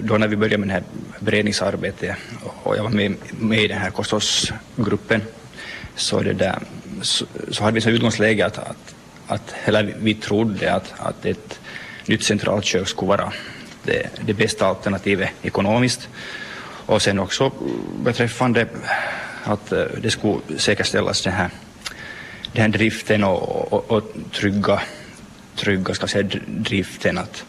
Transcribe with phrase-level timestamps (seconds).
[0.00, 0.82] då när vi började med det här
[1.20, 2.16] beredningsarbetet
[2.62, 5.22] och jag var med, med i den här kostrådsgruppen
[5.96, 6.58] så, det där,
[7.02, 8.94] så, så hade vi så utgångsläge att, att,
[9.26, 11.60] att hela vi trodde att, att ett
[12.06, 13.32] nytt centralt kök skulle vara
[13.82, 16.08] det, det bästa alternativet ekonomiskt
[16.86, 17.52] och sen också
[18.04, 18.66] beträffande
[19.44, 21.50] att eh, det skulle säkerställas den här,
[22.52, 24.80] den här driften och, och, och trygga,
[25.56, 27.18] trygga ska säga, driften.
[27.18, 27.44] Att,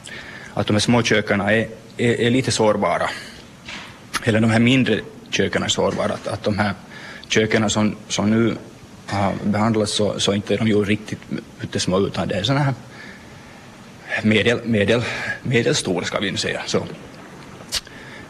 [0.53, 1.67] att de här små köken är,
[1.97, 3.09] är, är, lite sårbara.
[4.23, 4.99] Eller de här mindre
[5.29, 6.13] köken är sårbara.
[6.13, 6.73] Att, att de här
[7.27, 8.55] köken som, som nu
[9.07, 11.19] har behandlats så, så inte är de ju riktigt
[11.59, 12.73] pyttesmå utan det är sådana här
[14.23, 15.01] medel, medel,
[15.43, 16.61] medelstora ska vi nu säga.
[16.65, 16.85] Så.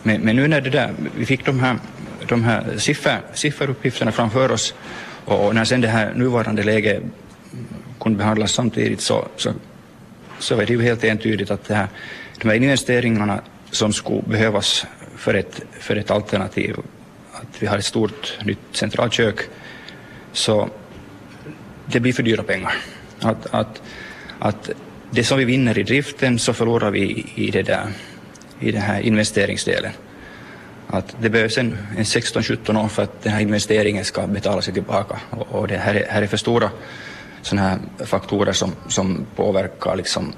[0.03, 1.79] Men, men nu när det där, vi fick de här,
[2.27, 4.73] de här siffer, sifferuppgifterna framför oss
[5.25, 7.03] och när sen det här nuvarande läget
[7.99, 9.53] kunde behandlas samtidigt så, så,
[10.39, 11.87] så är det ju helt entydigt att det här,
[12.41, 14.85] de här investeringarna som skulle behövas
[15.17, 16.75] för ett, för ett alternativ,
[17.31, 19.39] att vi har ett stort nytt centralkök,
[20.31, 20.69] så
[21.85, 22.75] det blir för dyra pengar.
[23.19, 23.81] Att, att,
[24.39, 24.69] att
[25.11, 27.87] det som vi vinner i driften så förlorar vi i, det där,
[28.59, 29.91] i den här investeringsdelen.
[30.87, 34.73] Att det behövs en, en 16-17 år för att den här investeringen ska betala sig
[34.73, 36.69] tillbaka och, och det här är, här är för stora
[37.41, 40.33] sådana här faktorer som, som påverkar liksom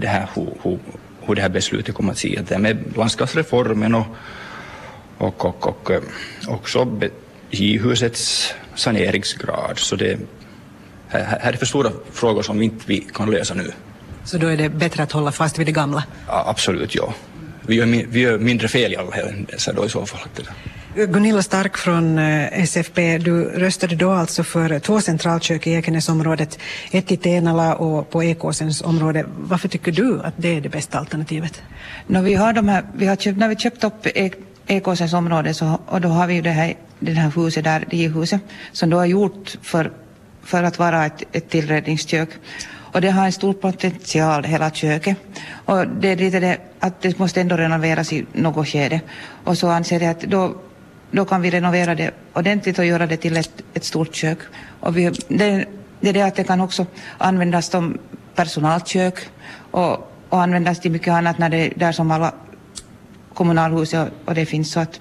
[0.00, 0.78] det här, hur, hur,
[1.26, 2.48] hur det här beslutet kommer att se ut.
[2.48, 4.06] Det med landskapsreformen och,
[5.18, 6.02] och, och, och eh,
[6.48, 7.00] också
[7.50, 9.78] J-husets saneringsgrad.
[9.78, 10.18] Så det,
[11.08, 13.72] här, här är för stora frågor som inte vi kan lösa nu.
[14.24, 16.04] Så då är det bättre att hålla fast vid det gamla?
[16.26, 17.14] Ja, absolut, ja.
[17.66, 20.28] Vi gör, vi gör mindre fel i alla händelser då i så fall.
[20.96, 26.58] Gunilla Stark från eh, SFP, du röstade då alltså för två centralkök i Ekenäsområdet,
[26.90, 29.24] ett i Tenala och på Ekåsens område.
[29.38, 31.62] Varför tycker du att det är det bästa alternativet?
[32.06, 34.30] No, vi har de här, vi har köpt, när vi köpt upp e-,
[34.66, 38.40] Ekåsens område så, och då har vi det här, det här huset där, det huset,
[38.72, 39.92] som då är gjort för,
[40.44, 42.28] för att vara ett, ett tillredningskök.
[42.94, 45.16] Och det har en stor potential, hela köket.
[45.64, 49.00] Och det är lite det att det måste ändå renoveras i något skede.
[49.44, 50.54] Och så anser jag att då,
[51.14, 54.38] då kan vi renovera det ordentligt och göra det till ett, ett stort kök.
[54.80, 55.64] Och vi, det,
[56.00, 56.86] det är det att det kan också
[57.18, 57.98] användas som
[58.34, 59.28] personalkök
[59.70, 59.92] och,
[60.28, 62.34] och användas till mycket annat när det där som alla
[63.34, 65.00] kommunalhus och, och det finns så att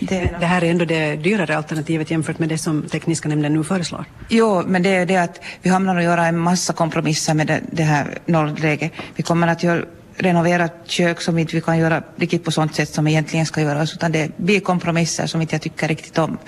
[0.00, 3.64] det, det, här är ändå det dyrare alternativet jämfört med det som tekniska nämnden nu
[3.64, 4.04] föreslår.
[4.28, 7.60] Jo, men det är det att vi hamnar att göra en massa kompromisser med det,
[7.72, 8.92] det här nollläget.
[9.16, 9.84] Vi kommer att göra,
[10.18, 13.94] renovera kök som inte vi kan göra riktigt på sånt sätt som egentligen ska göras,
[13.94, 16.38] utan det blir kompromisser som inte jag tycker riktigt om.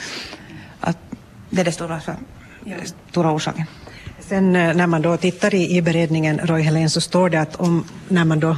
[0.80, 0.98] Att
[1.50, 2.00] det är det stora,
[3.10, 3.64] stora orsaken.
[4.20, 7.56] Sen eh, när man då tittar i, i beredningen, Roy Helén, så står det att
[7.56, 8.56] om, när man då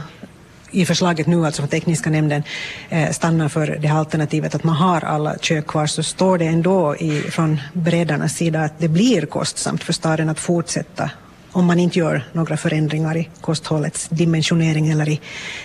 [0.71, 2.43] i förslaget nu, alltså tekniska nämnden,
[2.89, 6.47] eh, stannar för det här alternativet att man har alla kök kvar, så står det
[6.47, 11.11] ändå i, från beredarnas sida att det blir kostsamt för staden att fortsätta
[11.53, 15.21] om man inte gör några förändringar i kosthållets dimensionering eller i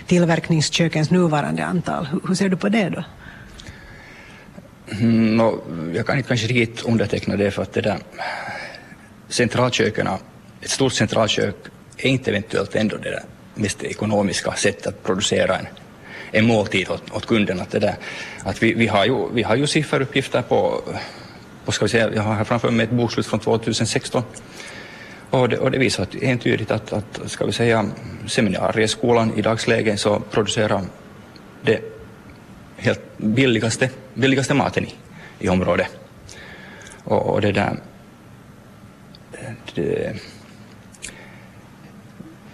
[0.06, 2.08] tillverkningskökens nuvarande antal.
[2.28, 3.04] Hur, ser du på det då?
[5.00, 5.62] Mm, no,
[5.94, 7.98] jag kan inte kanske riktigt underteckna det för att det där
[9.28, 10.08] centralköken,
[10.60, 11.56] ett stort centralkök
[11.96, 13.22] är inte eventuellt ändå det där
[13.54, 15.66] mest ekonomiska sättet att producera en,
[16.32, 17.60] en måltid åt, åt kunden.
[17.60, 17.96] Att det där,
[18.42, 20.82] att vi, vi, har ju, vi har ju sifferuppgifter på,
[21.64, 24.22] på ska vi säga, jag har här framför mig ett bokslut från 2016
[25.30, 27.86] och det, och det visar entydigt att, att, ska vi säga,
[28.26, 30.82] seminarieskolan i dagsläget så producerar
[31.62, 31.80] det
[32.76, 34.94] helt billigaste, billigaste maten i,
[35.38, 35.88] i området.
[37.04, 37.76] Och, och det där,
[39.74, 40.16] det,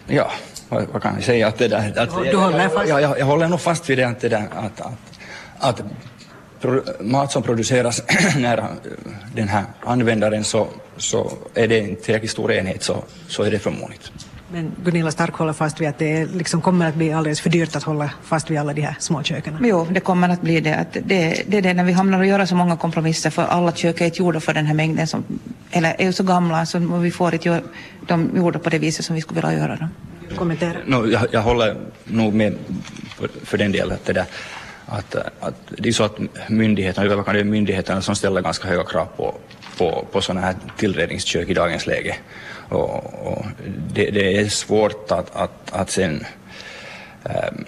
[0.06, 0.31] ja,
[0.69, 1.49] vad, vad, kan jag säga?
[1.49, 2.89] Att det där, att, du håller fast?
[2.89, 5.83] Jag, jag, jag, håller nog fast vid det, att, det där, att, att,
[6.61, 8.03] att mat som produceras
[8.37, 8.69] nära
[9.35, 13.59] den här användaren så, så är det en tillräckligt stor enhet så, så är det
[13.59, 14.12] förmånligt.
[14.53, 17.77] Men Gunilla Stark håller fast vid att det liksom kommer att bli alldeles för dyrt
[17.77, 19.58] att hålla fast vid alla de här små köken.
[19.61, 20.75] Jo, det kommer att bli det.
[20.75, 23.73] Att det, det är det när vi hamnar att göra så många kompromisser för alla
[23.73, 25.25] kök är inte gjorda för den här mängden som,
[25.70, 27.62] eller är så gamla så vi får inte
[28.06, 29.88] de gjorda på det viset som vi skulle vilja göra dem
[30.37, 30.79] kommentera?
[30.87, 32.55] No, jag, jag håller nog med
[33.43, 33.93] för den delen.
[33.93, 34.26] Att det, där,
[34.87, 36.19] att, att det är så att
[36.49, 39.35] myndigheterna, övervakande myndigheterna som ställer ganska höga krav på,
[39.79, 42.17] på, på sådana här tillredningskök i dagens läge.
[42.69, 43.44] Och, och
[43.94, 46.25] det, det, är svårt att, att, att sen
[47.25, 47.65] ähm,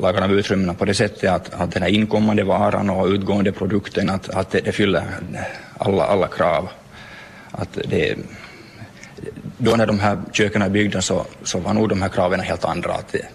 [0.00, 4.10] laga av utrymmena på det sättet att, att den här inkommande varan och utgående produkten
[4.10, 5.04] att, att det, det fyller
[5.78, 6.68] alla, alla krav.
[7.50, 8.16] Att det,
[9.58, 12.64] då när de här köken är byggda så, så var nog de här kraven helt
[12.64, 12.92] andra.
[12.92, 13.26] Att det,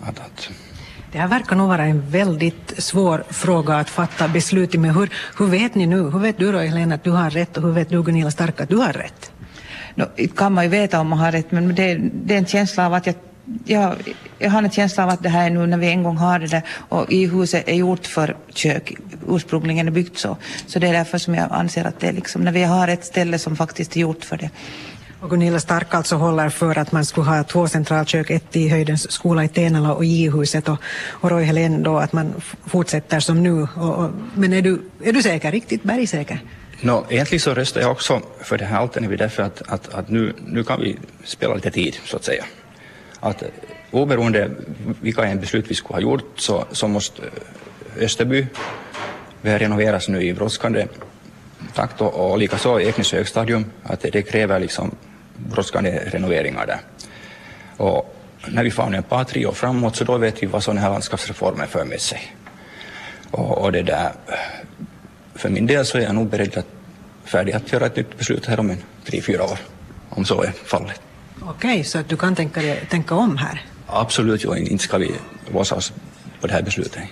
[0.00, 0.50] Att, att,
[1.12, 4.78] det här verkar nog vara en väldigt svår fråga att fatta beslut i.
[4.78, 6.02] Men hur, hur vet ni nu?
[6.02, 8.60] Hur vet du då, Helena, att du har rätt och hur vet du, Gunilla Stark,
[8.60, 9.32] att du har rätt?
[9.94, 10.04] No,
[10.36, 12.94] kan man ju veta om man har rätt, men det, det är en känsla av
[12.94, 13.14] att jag,
[13.64, 13.94] jag,
[14.38, 16.38] jag har en känsla av att det här är nu när vi en gång har
[16.38, 18.92] det där och i huset är gjort för kök,
[19.28, 20.36] ursprungligen är byggt så.
[20.66, 23.04] Så det är därför som jag anser att det är liksom när vi har ett
[23.04, 24.50] ställe som faktiskt är gjort för det.
[25.20, 29.12] Och Gunilla Stark alltså håller för att man skulle ha två centralkök, ett i Höjdens
[29.12, 30.78] skola i Tenala och J-huset och,
[31.10, 32.34] och Roy Helén då att man
[32.66, 33.68] fortsätter som nu.
[33.76, 36.40] Och, och, men är du, är du säker, riktigt bergsäker?
[36.80, 40.32] No, egentligen så röstar jag också för det här alternativet därför att, att, att nu,
[40.46, 42.44] nu kan vi spela lite tid, så att säga.
[43.20, 43.48] Att eh,
[43.90, 44.50] oberoende
[45.00, 48.46] vilka en beslut vi skulle ha gjort så, så måste eh, Österby
[49.42, 50.86] Österby renoveras nu i brådskande
[51.74, 54.94] takt och, och likaså Eknäs högstadium, att det, det kräver liksom
[55.38, 56.80] brådskande renoveringar där.
[57.76, 58.14] Och
[58.46, 60.90] när vi får ett par, tre år framåt så då vet vi vad sådana här
[60.90, 62.36] landskapsreformer för med sig.
[63.30, 64.12] Och, och det där,
[65.34, 66.66] för min del så är jag nog beredd att
[67.24, 69.58] färdig att göra ett nytt beslut här om en tre, fyra år,
[70.08, 71.00] om så är fallet.
[71.40, 72.60] Okej, så att du kan tänka,
[72.90, 73.64] tänka om här?
[73.86, 75.14] Absolut, jo, inte ska vi
[75.52, 75.92] låsa oss
[76.40, 77.02] på det här beslutet.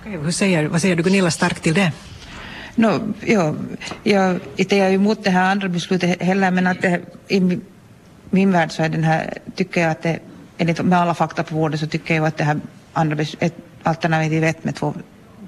[0.00, 1.92] Okej, hur säger, vad säger du Gunilla Stark till det?
[2.76, 3.54] No, ja,
[4.02, 7.40] jag, inte är emot det här andra beslutet heller, men att det, i
[8.30, 10.18] min- värld så är den här, tycker jag att det,
[10.58, 12.60] enligt med alla fakta på bordet så tycker jag att det här
[12.92, 14.94] andra ett, alternativ ett med två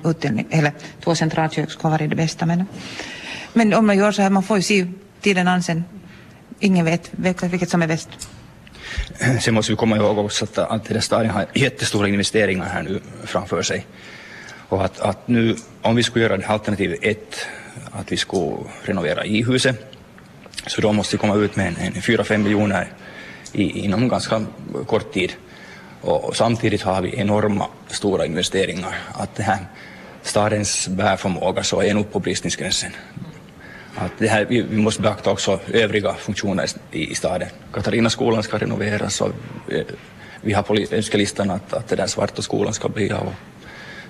[0.04, 0.72] utdelning, eller
[1.04, 2.46] två centralkök skulle vara det bästa.
[2.46, 2.64] Men,
[3.52, 4.86] men om man gör så här, man får ju se
[5.20, 5.84] tiden an sen.
[6.60, 8.08] Ingen vet vilket, som är bäst.
[9.40, 13.00] Sen måste vi komma ihåg också att, att det där har jättestora investeringar här nu
[13.24, 13.86] framför sig.
[14.68, 17.46] Och att, att nu, om vi skulle göra det här alternativ ett,
[17.92, 19.96] att vi skulle renovera i huset,
[20.66, 22.92] så då måste vi komma ut med en, en 4-5 miljoner
[23.52, 24.44] i, inom ganska
[24.86, 25.32] kort tid.
[26.00, 28.94] Och, samtidigt har vi enorma stora investeringar.
[29.14, 29.58] Att det här
[30.22, 32.92] stadens bärförmåga så är nog på bristningsgränsen.
[33.94, 37.48] Att det här, vi, vi måste beakta också övriga funktioner i, i staden.
[37.72, 39.32] Katarinaskolan ska renoveras och
[39.68, 39.84] eh,
[40.40, 43.34] vi har på önskelistan att, att det där svarta skolan ska bli av.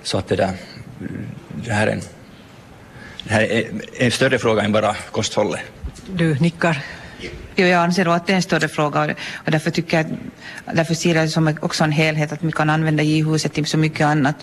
[0.06, 0.54] Så att det där,
[1.64, 2.00] det här är en,
[3.24, 3.64] det här är
[3.98, 5.60] en större fråga än bara kosthållet.
[6.06, 6.82] Du nickar.
[7.56, 10.06] Jo, jag anser att det är en större fråga och, därför tycker jag
[10.76, 13.78] därför ser jag det som också en helhet att vi kan använda J-huset till så
[13.78, 14.36] mycket annat.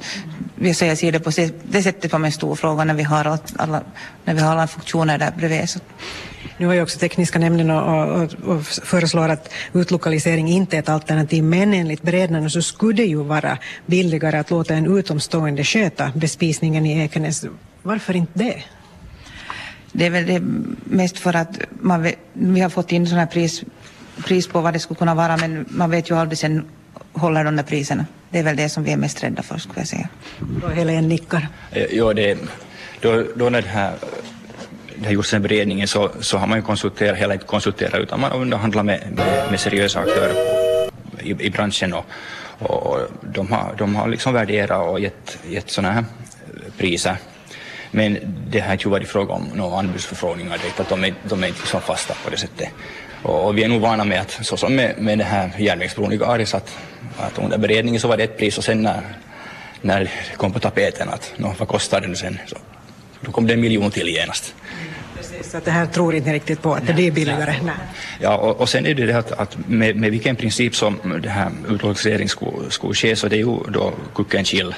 [0.63, 1.31] Säger, jag ser det på
[1.63, 3.81] det sättet som en stor fråga när vi har, allt, alla,
[4.25, 5.69] när vi har alla funktioner där bredvid.
[5.69, 5.79] Så.
[6.57, 10.89] Nu har ju också tekniska nämnden och, och, och föreslår att utlokalisering inte är ett
[10.89, 16.11] alternativ, men enligt beredningarna så skulle det ju vara billigare att låta en utomstående sköta
[16.15, 17.45] bespisningen i Ekenäs.
[17.81, 18.63] Varför inte det?
[19.91, 20.41] Det är väl det
[20.83, 23.63] mest för att man vi har fått in sådana här pris,
[24.25, 26.65] pris på vad det skulle kunna vara men man vet ju aldrig sen
[27.13, 28.05] håller de där priserna.
[28.33, 30.09] Det är väl det som vi är mest rädda för skulle jag säga.
[30.61, 31.47] Då Helen nickar.
[31.71, 32.37] Eh, Jo, det,
[32.99, 33.93] då, då när det här,
[34.95, 38.19] det här gjorts den beredningen så, så har man ju konsulterat, eller inte konsulterat, utan
[38.19, 40.35] man har underhandlat med, med, med seriösa aktörer
[41.19, 42.05] i, i branschen och,
[42.59, 46.05] och de har, de har liksom värderat och gett, gett sådana här
[46.77, 47.17] priser.
[47.91, 48.17] Men
[48.49, 51.59] det har inte varit fråga om några anbudsförfrågningar direkt, att de är, de är inte
[51.59, 52.69] liksom fasta på det sättet.
[53.23, 56.17] Och, vi är nog vana med att, så som med, med det här järnvägsbron i
[56.17, 56.77] Garis, att,
[57.17, 59.01] att under beredningen så var det ett pris och sen när,
[59.81, 62.39] när det kom på tapeten att nå, vad kostar det nu sen?
[62.47, 62.57] Så,
[63.21, 64.55] då kom det en miljon till genast.
[65.17, 67.55] Precis, så att det här tror inte riktigt på att det blir billigare.
[67.63, 67.75] Nej.
[68.19, 71.29] Ja, och, och sen är det det att, att med, med vilken princip som det
[71.29, 74.75] här utlokalisering skulle, skulle ske så det är ju då Kuckenkill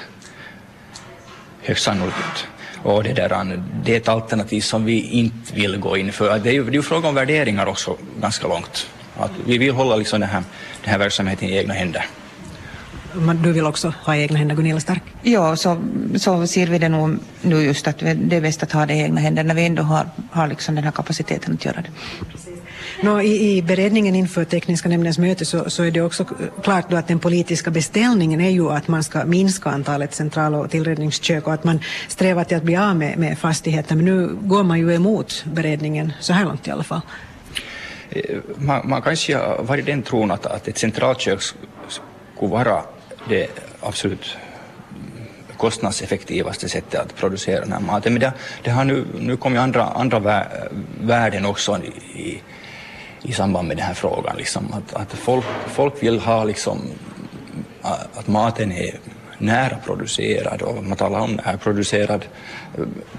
[1.62, 2.48] högst sannolikt.
[2.86, 6.38] Och det, där, det är ett alternativ som vi inte vill gå in för.
[6.38, 8.86] Det är ju, det är ju fråga om värderingar också ganska långt.
[9.16, 10.42] Att vi vill hålla liksom den, här,
[10.82, 12.06] den här verksamheten i egna händer.
[13.14, 15.02] Men Du vill också ha egna händer, Gunilla Stark?
[15.22, 15.82] Ja, så,
[16.16, 19.00] så ser vi det nog nu just att det är bäst att ha det i
[19.00, 21.90] egna händer när vi ändå har, har liksom den här kapaciteten att göra det.
[23.02, 26.24] No, i, I beredningen inför tekniska nämndens möte så, så är det också
[26.62, 30.70] klart då att den politiska beställningen är ju att man ska minska antalet central och
[30.70, 33.96] tillredningskök och att man strävar till att bli av med, med fastigheter.
[33.96, 37.00] Men nu går man ju emot beredningen, så här långt i alla fall.
[38.10, 42.82] Eh, man, man kanske har varit den tron att, att ett centralkök skulle vara
[43.28, 43.46] det
[43.80, 44.36] absolut
[45.56, 48.12] kostnadseffektivaste sättet att producera den här maten.
[48.12, 50.44] Men det, det har nu, nu ju andra, andra
[51.00, 51.78] värden också
[52.14, 52.42] i,
[53.26, 54.36] i, samband med den här frågan.
[54.36, 54.72] Liksom.
[54.72, 56.78] Att, att folk, folk vill ha liksom,
[58.14, 58.98] att maten är
[59.38, 62.24] nära producerad och man talar om närproducerad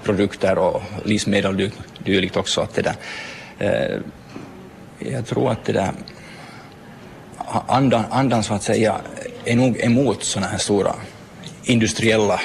[0.02, 1.70] produkter och livsmedel och
[2.04, 2.60] dylikt också.
[2.60, 2.94] Att det där,
[3.58, 4.00] eh,
[4.98, 5.92] jag tror att det där
[7.66, 8.96] andan, andan så att säga
[9.44, 10.94] är nog emot sådana här stora
[11.64, 12.40] industriella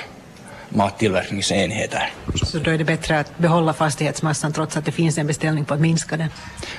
[0.75, 2.11] mattillverkningsenheter.
[2.43, 5.73] Så då är det bättre att behålla fastighetsmassan trots att det finns en beställning på
[5.73, 6.29] att minska den?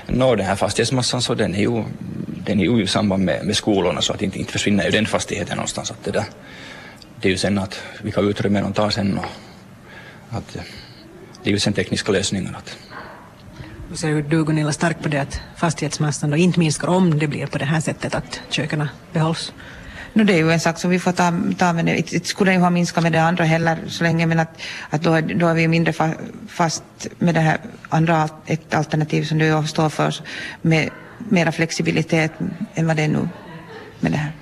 [0.06, 1.84] Nå, den här fastighetsmassan så den är ju,
[2.46, 5.06] den är ju i samband med, med skolorna så att inte, inte försvinner ju den
[5.06, 5.90] fastigheten någonstans.
[5.90, 6.24] Att det, där,
[7.20, 9.24] det är ju sen att vilka utrymmen de tar sen och
[10.30, 10.56] att
[11.42, 12.54] det är ju sen tekniska lösningar.
[12.58, 12.76] Att,
[13.88, 17.46] Hur ser du Gunilla Stark på det att fastighetsmassan då inte minskar om det blir
[17.46, 19.52] på det här sättet att köken behålls?
[20.16, 22.12] No, det är ju en sak som vi får ta, ta med det.
[22.14, 25.20] Inte skulle ju ha minskat med det andra heller så länge, men att, att då,
[25.20, 26.10] då är vi mindre fa,
[26.48, 26.84] fast
[27.18, 30.14] med det här andra ett alternativ som du står för
[30.62, 32.32] med mera flexibilitet
[32.74, 33.28] än vad det är nu
[34.00, 34.32] med det här.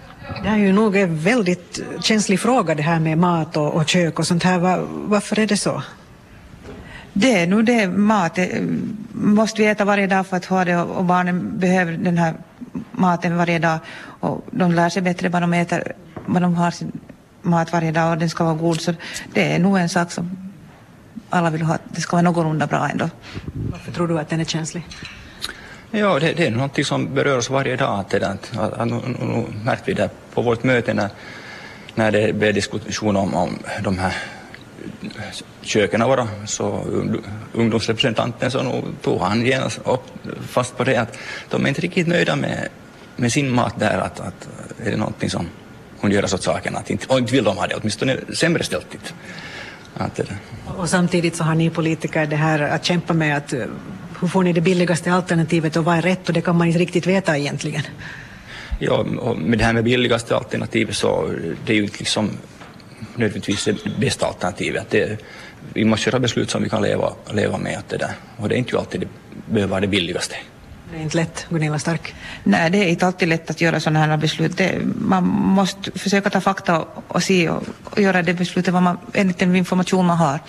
[0.43, 4.19] Det är ju nog en väldigt känslig fråga det här med mat och, och kök
[4.19, 4.59] och sånt här.
[4.59, 5.83] Var, varför är det så?
[7.13, 8.39] Det är nog det mat.
[9.13, 12.35] Måste vi äta varje dag för att ha det och barnen behöver den här
[12.93, 13.79] maten varje dag
[14.23, 15.93] och de lär sig bättre vad de äter,
[16.27, 16.93] vad de har sin
[17.43, 18.81] mat varje dag och den ska vara god.
[18.81, 18.95] Så
[19.33, 20.53] det är nog en sak som
[21.31, 23.11] alla vill ha, det ska vara någorlunda bra ändå.
[23.71, 24.83] Varför tror du att den är känslig?
[25.91, 28.01] Ja, det, det är någonting som berör oss varje dag.
[28.01, 31.09] Att att, att, nu, nu märkte vi det på vårt möte när,
[31.95, 34.15] när det blev diskussion om, om de här
[35.63, 36.85] köken våra, så
[37.53, 40.05] ungdomsrepresentanten så nu tog han genast upp
[40.49, 41.19] fast på det att
[41.51, 42.69] de är inte riktigt nöjda med,
[43.23, 44.49] med sin mat där, att, att
[44.85, 45.49] är det någonting som
[46.01, 49.15] hon gör åt saken, att inte, och inte vill de ha det, åtminstone sämre ställt.
[49.95, 50.21] Att,
[50.79, 53.53] och samtidigt så har ni politiker det här att kämpa med att
[54.21, 56.79] hur får ni det billigaste alternativet och vad är rätt och det kan man inte
[56.79, 57.83] riktigt veta egentligen.
[58.79, 61.31] Ja, och med det här med billigaste alternativet så
[61.67, 62.31] det är ju inte liksom
[63.17, 64.87] nödvändigtvis det bästa alternativet.
[64.91, 65.19] Det,
[65.73, 67.79] vi måste göra beslut som vi kan leva, leva med.
[67.79, 68.15] Att det där.
[68.37, 69.09] Och det är inte alltid det
[69.53, 70.37] behöver vara det billigaste.
[70.93, 72.15] Det är inte lätt, Gunilla Stark.
[72.45, 74.57] Nej, det är inte alltid lätt att göra sådana här beslut.
[74.57, 78.83] Det, man måste försöka ta fakta och, och se och, och göra det beslutet vad
[78.83, 80.41] man, enligt den information man har.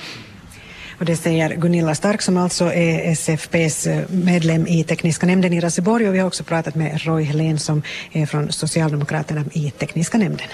[0.99, 6.07] Och det säger Gunilla Stark som alltså är SFPs medlem i tekniska nämnden i Raseborg
[6.07, 7.81] och vi har också pratat med Roy Helén som
[8.11, 10.47] är från Socialdemokraterna i tekniska nämnden.